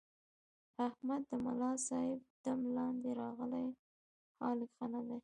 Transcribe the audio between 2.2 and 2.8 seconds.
دم